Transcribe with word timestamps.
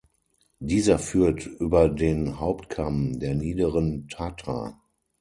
Dieser 0.57 0.97
führt 0.97 1.45
über 1.45 1.87
den 1.87 2.39
Hauptkamm 2.39 3.19
der 3.19 3.35
Niederen 3.35 4.07
Tatra. 4.07 4.81